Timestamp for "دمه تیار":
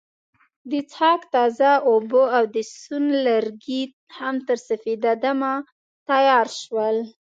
5.23-6.47